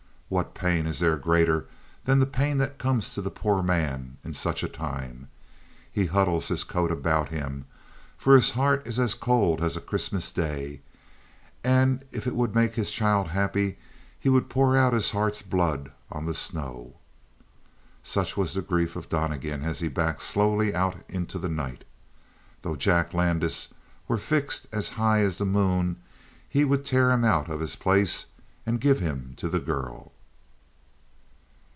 What 0.31 0.53
pain 0.55 0.85
is 0.87 0.99
there 0.99 1.17
greater 1.17 1.65
than 2.05 2.19
the 2.19 2.25
pain 2.25 2.57
that 2.59 2.77
comes 2.79 3.13
to 3.13 3.21
the 3.21 3.29
poor 3.29 3.61
man 3.61 4.15
in 4.23 4.33
such 4.33 4.63
a 4.63 4.69
time? 4.69 5.27
He 5.91 6.05
huddles 6.05 6.47
his 6.47 6.63
coat 6.63 6.89
about 6.89 7.27
him, 7.27 7.65
for 8.17 8.35
his 8.35 8.51
heart 8.51 8.87
is 8.87 8.97
as 8.97 9.13
cold 9.13 9.59
as 9.61 9.75
a 9.75 9.81
Christmas 9.81 10.31
day; 10.31 10.79
and 11.65 12.05
if 12.13 12.25
it 12.27 12.33
would 12.33 12.55
make 12.55 12.75
his 12.75 12.91
child 12.91 13.27
happy, 13.27 13.77
he 14.17 14.29
would 14.29 14.47
pour 14.49 14.77
out 14.77 14.93
his 14.93 15.11
heart's 15.11 15.41
blood 15.41 15.91
on 16.09 16.25
the 16.25 16.33
snow. 16.33 16.95
Such 18.01 18.37
was 18.37 18.53
the 18.53 18.61
grief 18.61 18.95
of 18.95 19.09
Donnegan 19.09 19.63
as 19.65 19.79
he 19.79 19.89
backed 19.89 20.21
slowly 20.21 20.73
out 20.73 20.95
into 21.09 21.39
the 21.39 21.49
night. 21.49 21.83
Though 22.61 22.77
Jack 22.77 23.13
Landis 23.13 23.67
were 24.07 24.17
fixed 24.17 24.65
as 24.71 24.87
high 24.95 25.19
as 25.23 25.39
the 25.39 25.45
moon 25.45 25.97
he 26.47 26.63
would 26.63 26.85
tear 26.85 27.11
him 27.11 27.25
out 27.25 27.49
of 27.49 27.59
his 27.59 27.75
place 27.75 28.27
and 28.65 28.79
give 28.79 29.01
him 29.01 29.33
to 29.35 29.49
the 29.49 29.59
girl. 29.59 30.13